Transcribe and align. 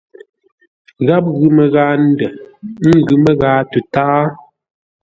Gháp 1.07 1.25
ghʉ 1.37 1.47
məghaa 1.57 1.93
ndə̂, 2.11 2.29
ə́ 2.87 2.93
ngʉ̌ 3.01 3.17
məghaa 3.23 3.59
tətáa. 3.71 4.21